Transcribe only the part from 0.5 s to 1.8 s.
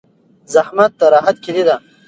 زحمت د راحت کیلي ده.